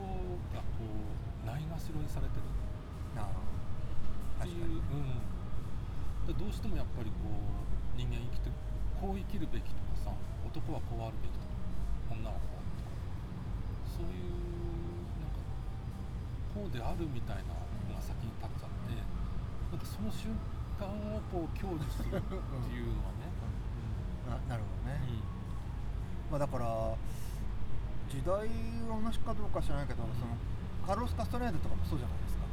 [0.53, 2.53] がこうないがしろにされてるっ
[3.16, 8.53] ていう、うん、でどうしてもやっぱりこう人間生きて
[9.01, 10.12] こう生きるべきとかさ
[10.44, 11.57] 男はこうあるべきとか
[12.12, 12.92] 女はこうとか
[13.96, 14.29] そういう
[15.25, 15.40] なんか
[16.53, 20.37] こうであるみたいなのが先に立っちゃってなんかその瞬
[20.77, 20.85] 間
[21.16, 22.37] をこう享受するって
[22.77, 23.21] いうのはね、
[24.28, 25.22] ななるほどね、うん。
[26.30, 26.64] まあ、だから
[28.08, 30.37] 時代は同じかどうか知らないけど、その
[30.87, 32.44] カルロス・カストネードとかもそうじゃないですか。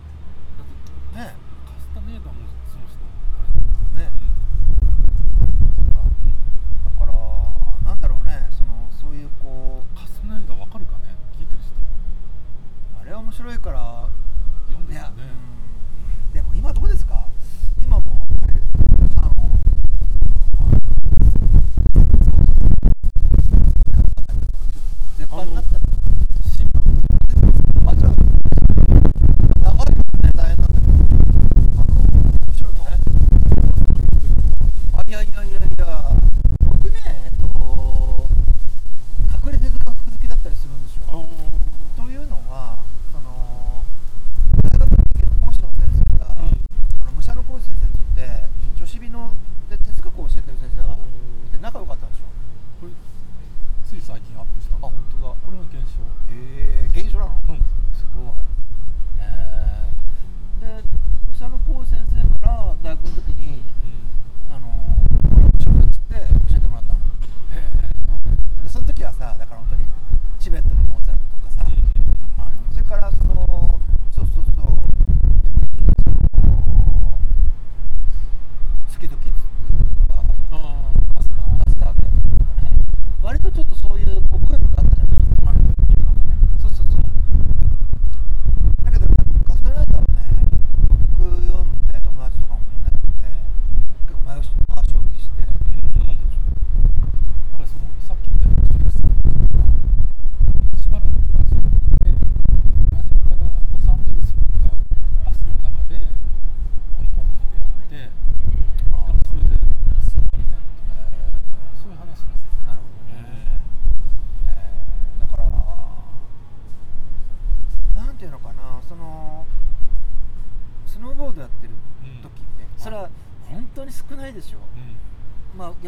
[1.20, 2.96] ねカスタネーダもその人
[3.98, 4.12] ね
[5.76, 6.06] そうか。
[6.86, 7.14] だから
[7.84, 8.48] なんだろうね。
[8.52, 11.16] そのそういうこうカスタネーダわかるかね？
[11.38, 11.74] 聞いてる人。
[13.02, 14.08] あれは面白いから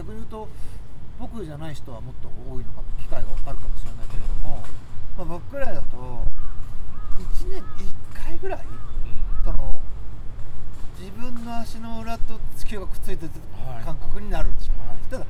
[0.01, 0.47] 逆に言うと
[1.19, 4.65] 僕じゃない人はもっと多いのかも機会があるかもしれないけれども、
[5.15, 6.25] まあ、僕らいだと
[7.45, 7.65] 1年1
[8.13, 8.65] 回ぐらい
[9.45, 9.79] その
[10.99, 13.83] 自分の足の裏と地球がくっついてるはい。
[13.83, 14.97] 感覚になるんでしょ、はい。
[15.09, 15.25] ただ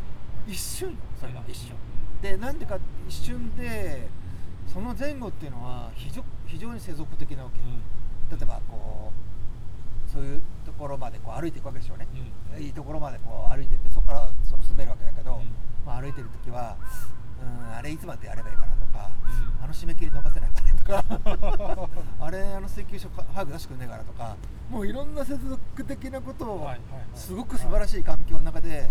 [0.48, 1.42] 一瞬よそれが。
[1.42, 1.76] うん一瞬。
[2.22, 2.78] でなんでか
[3.10, 4.08] 一瞬で
[4.72, 7.60] その前後っていうのは非常非常に世俗的なわけ、
[8.36, 9.31] 例えばこう
[10.12, 12.08] そういうところまでこう歩いていくわけでしょうね、
[12.56, 12.64] うん。
[12.64, 15.54] いいところまでこう歩いてってそこからその滑るわけだけど、うん。
[15.86, 16.76] まあ、歩いてる時は
[17.42, 19.10] うんあれいつまでやればいいかなとか、
[19.60, 19.64] うん。
[19.64, 24.36] あの締め切り伸ばせないかなとか あれあの請求書か早く出してくんねえからとか
[24.70, 26.70] もういろんな接続的なことを
[27.16, 28.90] すごく素晴らしい環境の中で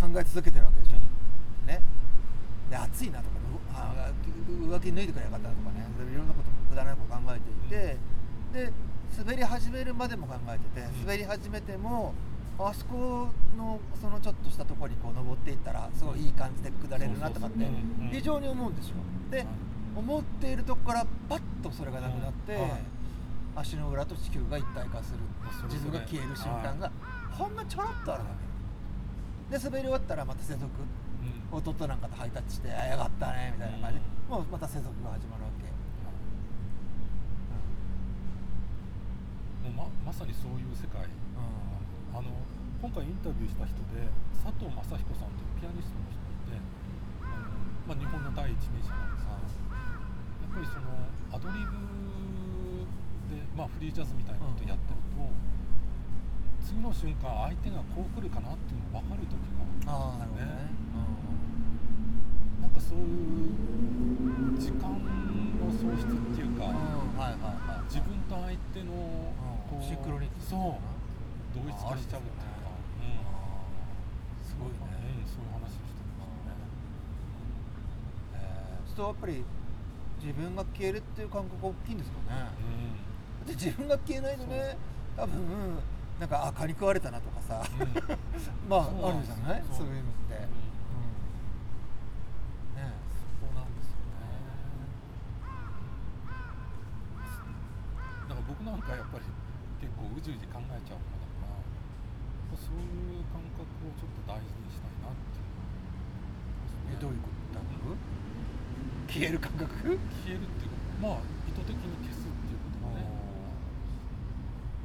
[0.00, 0.98] 考え続けてるわけでしょ、
[1.66, 1.80] ね。
[2.70, 3.40] で暑いなとかう
[3.74, 4.10] あ
[4.70, 5.86] 上着脱いでくればよかったなとかね。
[6.12, 7.96] いろんなこと無駄なこと考えていて、
[8.52, 8.72] で
[9.18, 11.00] 滑り始めるまでも考えててうん。
[11.06, 12.14] 滑り始めても
[12.58, 17.66] あそこのそのちょっとしたところにこう登っていったらすごいいい感じで下れるなとかって
[18.12, 18.96] 非常に思うんですよ。
[19.30, 19.46] ではい
[19.96, 22.56] 思っているとこからパッとそれがなくなって、
[23.56, 25.18] 足の裏と地球が一体化する。
[25.68, 26.92] 自分が消える瞬間が
[27.32, 28.30] ほんのちょろっとあるわ
[29.50, 29.58] け。
[29.58, 30.70] で滑り終わったらまた接続
[31.50, 33.98] 弟なんかとハイタッチして「あやがったね」みたいな感じ。
[33.98, 34.36] で、うん。
[34.36, 35.70] もうまた接続が始まるわけ、も
[39.59, 41.04] うままさにそういう世界。
[41.04, 42.18] うん。
[42.18, 42.26] あの
[42.82, 46.58] 今回インタビューした人で佐藤正彦さんというピアニストの人がいて
[47.22, 47.54] あの、
[47.86, 50.90] まあ、日本の第一人者なんですけどやっぱりその
[51.30, 51.76] アドリブ
[53.30, 55.28] で、まあ、フリージャズみたいなことやってると、
[56.66, 60.72] 次の瞬間相手がこう来るかなっていうのが分かる時がああなるほどね。
[62.64, 67.92] なんかそういう時間の喪失っていうか、うん、うん、はいはいはい。
[67.92, 69.30] 自分と相手の
[69.78, 70.74] シンクロニそう。
[71.54, 73.14] 同一化しちゃうっていうか、うん。
[74.46, 74.76] すごいね、
[75.20, 76.58] うん、そういう話をしてましたね。
[78.34, 79.44] えー、そうやっぱり
[80.22, 82.50] 自分が消えるっていう感覚が大きいんですかね、
[83.46, 84.76] で自分が消えないとね
[85.16, 85.78] 多分
[86.20, 87.88] なんかあ蚊に食われたなとかさ、うん。
[88.68, 89.62] まあそうあるじゃない？
[89.66, 89.76] そう。
[89.78, 90.42] そういうのって、うん。
[90.42, 90.46] うん。
[92.76, 92.92] ね
[93.40, 94.04] そうなんですよね。
[98.28, 99.24] だから僕なんかやっぱり
[100.20, 102.84] 結構うじうじ考えちゃうものだから、そうい
[103.16, 105.48] う感覚をちょっと大事にしたいなってい
[106.92, 107.64] う、えどういうこと？
[109.08, 109.66] 消える感覚？
[109.66, 113.08] 消えるっていうか、まあ意図的に消すっていうことがね。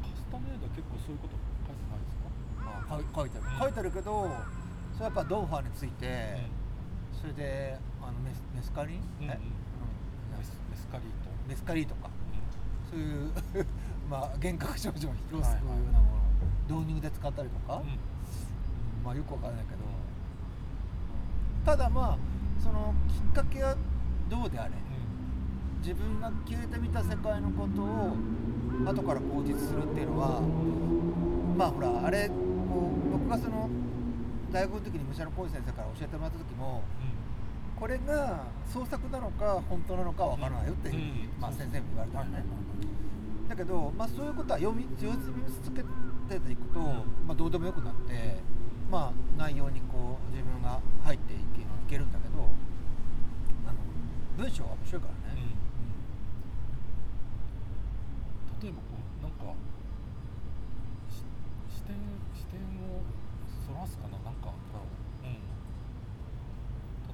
[0.01, 1.35] カスタネードは結構そういうこと
[1.67, 2.31] 書いてないですか？
[2.63, 3.51] まあ書い書いてある。
[3.51, 3.59] うん。
[3.59, 4.31] 書いてあるけど
[4.95, 6.47] それやっぱドーファーについて、
[7.11, 8.95] それであのメスメスカリ？
[8.95, 9.27] ン、うん。
[9.27, 9.29] うん。
[9.29, 9.37] メ
[10.41, 11.29] スメスカリート。
[11.45, 12.07] メスカリーとか。
[12.07, 12.09] う
[12.89, 13.29] そういう
[14.09, 15.53] まあ幻覚症状を広はい。
[15.53, 16.05] はいすようなも
[16.69, 17.87] のを導入で使ったりとか、んうん。
[17.87, 17.99] うん
[19.03, 19.77] まあよくわからないけど、
[21.63, 22.17] ただまあ
[22.59, 23.75] そのきっかけは
[24.29, 24.71] どうであれ。
[25.85, 28.17] 自分が消えてみた世界のことを
[28.89, 30.41] 後から口実するっていうのは
[31.55, 33.69] まあほらあれこう僕がその
[34.51, 36.81] 大学の時に武者の浩二先生から教えてもらった時も
[37.79, 41.29] これが創作なのか本当なのかわからないよっていうん。
[41.39, 43.14] まあ、先生も言われたのね、はいはいはい
[43.47, 46.85] だけど、まあ、そういうことは読み上手につけていくと、うん
[47.27, 48.37] まあ、どうでもよくなって、
[48.89, 51.37] まあ、内容にこう自分が入ってい
[51.87, 52.49] けるんだけど
[53.65, 53.77] あの
[54.37, 55.41] 文章が面白いからね、
[58.61, 58.83] 例えばこ
[59.19, 59.53] うなんか
[61.09, 61.21] し
[61.69, 61.95] 視点
[62.33, 63.05] 視点を
[63.65, 65.37] そらすかななんか、うん、
[67.05, 67.13] た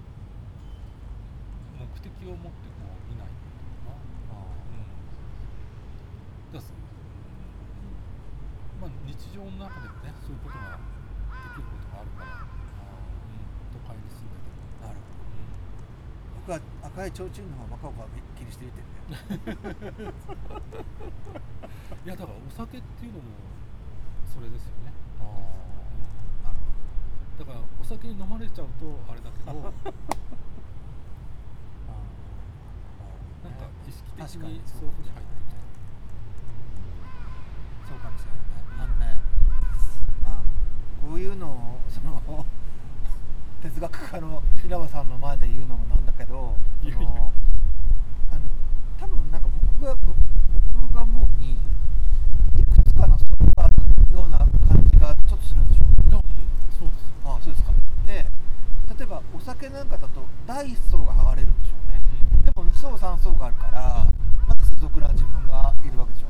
[1.79, 3.91] 目的を持ってこう見ないっていうか
[4.31, 4.39] な、
[6.47, 6.73] うん、だす
[8.79, 9.93] まあ日常の中でも。
[10.01, 12.49] ねそういうことができることがあるから、うん、
[13.69, 14.33] 都会に住ん。
[14.33, 14.49] でて、
[14.81, 15.37] なるほど。
[16.41, 16.57] 僕は
[16.89, 18.91] 赤い提灯の方がバカバカ気にして見てるん。
[19.13, 20.13] だよ
[22.05, 23.25] いやだからお酒っていうのも
[24.25, 24.93] それですよね、
[26.43, 26.55] なる
[27.37, 29.63] だからお酒に飲まれちゃうとあれだけどなん。
[33.53, 35.55] か意識的にそういうふうに入ってきて
[37.89, 39.19] そうかもしれないねあのね、
[40.23, 40.41] まあ、
[41.05, 42.45] こういうのをその
[43.61, 47.31] 哲学家の稲葉さんの前で言うのもなんだけどいやいやその
[48.31, 48.41] あの
[48.99, 50.15] 多分なんか僕が僕
[50.81, 51.57] 僕が思うに
[52.57, 53.25] いくつかの層
[53.57, 53.73] がある
[54.13, 56.19] ような感じがちょっとするんでしょいや
[56.77, 57.71] そうですよああそうですか
[58.05, 62.01] で例えばお酒なんかだと第一層が剥がれるんでしょうね
[62.43, 64.05] でも2層3層があるから
[64.47, 66.27] まだ世俗な自分がいるわけでしょ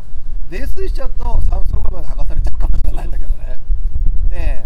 [0.52, 3.60] 泥酔しちゃうと3層がまで剥がされちゃうかもしれないんだけどね。
[4.30, 4.66] で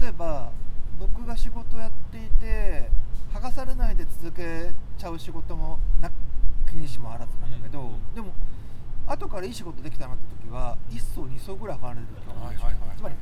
[0.00, 0.52] 例例えば
[1.00, 2.90] 僕が仕事やっていて
[3.32, 6.10] 剥がされないで続けちゃう仕事もな
[6.68, 8.34] きにしもあらずなんだけど、うんでも
[9.06, 12.96] 後からいい仕事できたなって時は1層2層ぐらい剥がれる時が多いでしょはいはいはい。
[12.98, 13.14] つまり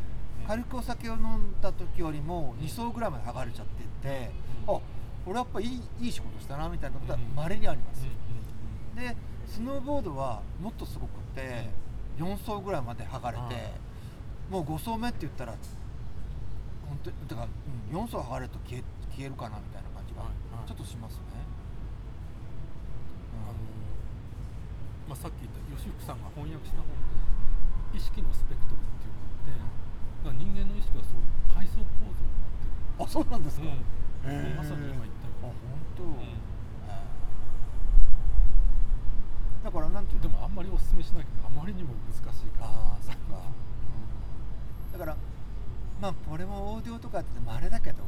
[0.42, 0.46] うん。
[0.48, 4.30] 軽くお酒を飲んだ時よりも2層ぐらいまで剥がれちゃっていて、
[4.66, 4.80] うんあ
[5.24, 9.00] 俺やっぱいいいい仕事したなみたいなことはうんまれにあります、うん。
[9.00, 9.16] で
[9.52, 11.68] スノーボードはもっとすごくて
[12.16, 13.68] 4層ぐらいまで剥がれて、
[14.48, 15.52] もう5層目って言ったら
[16.88, 20.24] 本当にだから、うん、4層剥がれると消え消えるかなみたいな感じが
[20.64, 21.44] ちょっとしますね、
[25.06, 26.88] まあ、さっき言った吉福さんが翻訳した本
[27.92, 33.04] で意識のスペクトルっていうのがあって、人間の意識はそういう階層構造になってる。
[33.04, 34.56] あそうなんですか、うん。
[34.56, 36.40] まさに今言ったよあう本当、に、うん。
[36.88, 37.12] あー
[39.62, 40.28] だからなんていうの？
[40.28, 42.66] でもあんまりお勧めしないけどあまりにも難しいから。
[42.66, 43.20] ああそっか、
[44.90, 45.16] うん、だから
[46.00, 48.02] まあこれもオーディオとかってまれだけど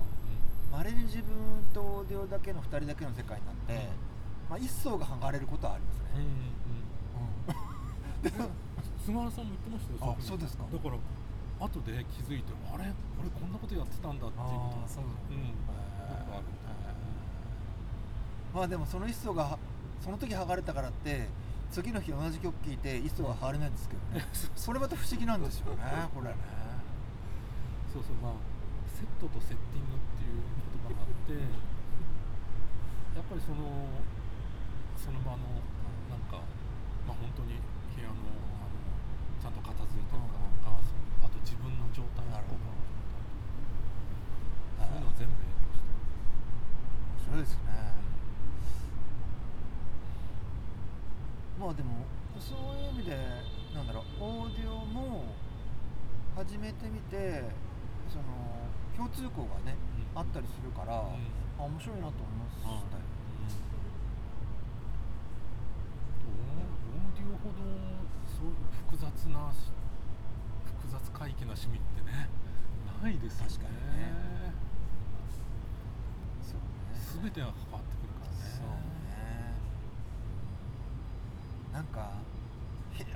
[0.72, 1.24] まれに自分
[1.72, 3.88] とオーディオだけの2人だけの世界になって、
[4.50, 6.28] まあ、一層が剥がれることはありますうんうん
[8.24, 8.50] ね、うん。
[9.04, 10.64] 菅原さんも言ってましたよあそうですか。
[10.72, 10.96] だから
[11.60, 12.90] 後で気づいてあれ？
[13.20, 15.54] 俺こんなことやってたんだっていうことそううん。
[18.52, 19.56] まあでもその一層が
[20.02, 21.28] その時剥がれたからって
[21.70, 24.26] 次の日同じ曲聴いて一層が剥がれないんですけどね。
[24.54, 25.82] それまた不思議なんですよね
[26.14, 26.36] これね。
[27.92, 28.32] そうそうまあ
[28.90, 30.42] セットとセッティングっていう
[30.82, 33.86] 言葉があってやっぱりその
[34.98, 35.62] その場の
[36.10, 36.42] なんか
[37.06, 37.58] まあ本当に
[37.94, 38.78] 部屋のあの
[39.38, 40.82] ちゃんと片付いてるかとか、
[41.22, 42.74] あと自分の状態とか
[44.82, 45.94] そういうのは全部影響してる
[47.14, 48.03] 面白いですね
[51.58, 52.04] まあでも
[52.38, 53.16] そういう意味で
[53.74, 55.24] なんだろうオーディオも
[56.36, 57.44] 始めてみて
[58.10, 58.24] その
[58.96, 59.76] 共通項がね、
[60.14, 60.20] うん。
[60.20, 61.26] あったりするから、うん。
[61.58, 62.78] あ面白いなと思いましたよ、
[66.24, 67.58] オーディオほど
[68.26, 68.54] そう
[68.86, 69.50] 複雑な
[70.64, 72.28] 複雑回帰な趣味ってね
[73.02, 73.50] ないですよね。
[73.50, 74.14] 確かにね。
[76.42, 76.60] そう
[76.94, 77.22] ね。
[77.22, 79.54] 全てが関わってくるからねそうね
[81.74, 82.12] なんか
[82.92, 83.10] 非常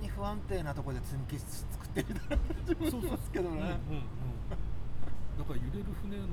[0.00, 3.60] に不安定なところで積み木作ってるみたいな感じもしますけどね。
[3.60, 4.08] うんうんうん。
[5.36, 6.32] だから揺れる船の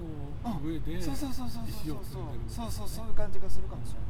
[0.64, 4.08] 上でそうそうそうそう石をそう積んでるみたいなそうそうそういう感じがするかもしれな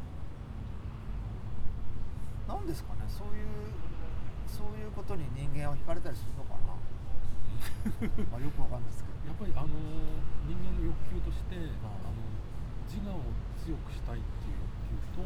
[2.54, 3.10] い、なんですかね。
[3.10, 3.74] そういう
[4.46, 6.78] そういうことに人間は惹かれたりするのかな。
[8.30, 9.34] まあよくわかんないですけど。
[9.34, 9.74] やっぱりあの
[10.46, 12.22] 人間の欲求としてああの
[12.86, 13.26] 自我を
[13.66, 15.24] 強くしたいっていう欲求と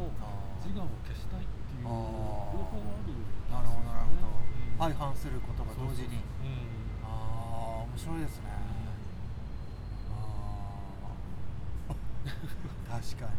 [0.62, 3.12] 自我を消したいっていう両方ある
[3.50, 4.32] なるほどなるほど、う
[4.74, 4.78] ん。
[4.78, 6.22] 相反することが同時に。
[7.04, 7.08] あ
[7.82, 8.46] あ面白いですね。
[10.10, 10.12] あ
[11.90, 11.92] あ
[12.96, 13.32] 確かに。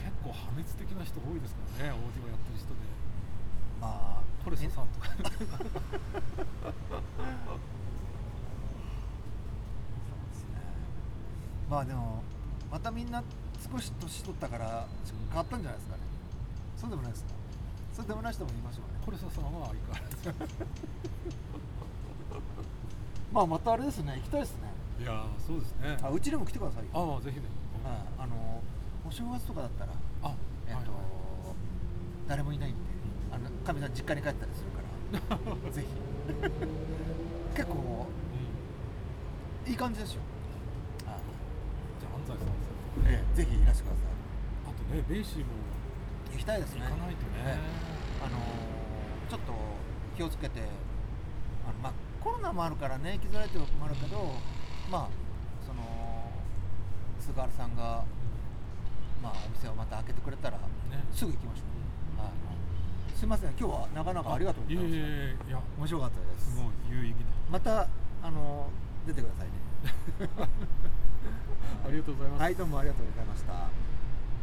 [0.00, 2.74] 結構破滅的な人多いですからねオーディオやってる人で。
[3.80, 5.08] まあトレソさんとか。
[11.70, 12.22] まあでも
[12.70, 13.22] またみんな
[13.70, 14.86] 少し年取ったから
[15.28, 16.02] 変わったんじゃないですかね。
[16.76, 17.30] そうでもないですか。
[17.92, 18.88] そうでもない人もいますよね。
[19.04, 20.34] トレソさんは相変わらず
[23.32, 24.14] まあまたあれですね。
[24.16, 24.58] 行きたいですね。
[25.00, 25.98] いやーそうですね。
[26.02, 26.90] あうちにも来てくださいよ。
[26.94, 27.42] ああぜひね。
[27.84, 27.94] はい。
[28.18, 28.62] あの
[29.06, 29.92] お正月とかだったら
[30.22, 30.34] あ
[30.68, 30.94] えっと、はいはい。
[32.28, 32.78] 誰もいないんで
[33.32, 34.80] あのかみさん実家に帰ったりするか
[35.34, 35.86] ら ぜひ。
[37.56, 38.06] 結構
[39.66, 39.70] うん。
[39.70, 40.22] いい感じですよ、
[40.98, 41.20] じゃあ安
[42.22, 42.48] 西さんです
[43.10, 44.02] ええ、ぜひいらしてくださ
[44.66, 45.44] あとねベイシーも
[46.30, 46.82] い行きたいですね。
[46.86, 47.42] 行かないとね。
[47.42, 48.24] ええ。
[48.24, 48.38] あの
[49.28, 49.52] ちょっと
[50.16, 50.60] 気をつけて
[51.66, 51.92] あの、まあ、
[52.22, 54.34] コロナもあるからね行きづらいというのもあるけど
[54.90, 55.08] まあ
[55.66, 55.82] その
[57.18, 58.04] 菅原さんが、
[59.22, 60.62] まあ、お店をまた開けてくれたらね。
[61.12, 61.62] すぐ行きましょ
[62.18, 65.48] う、はい、すいません今日はなかなかありがとうございました。
[65.48, 65.60] いや。
[65.78, 66.54] 面白かったです。
[66.54, 67.18] すごい有意義
[67.50, 67.88] また
[68.22, 68.68] あの
[69.06, 70.48] 出てくださいね
[71.90, 72.42] りがとうございます。
[72.42, 73.69] はいどうもありがとうございました。